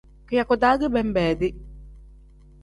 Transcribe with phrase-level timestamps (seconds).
[0.29, 1.49] Kiyaku-daa ge benbeedi.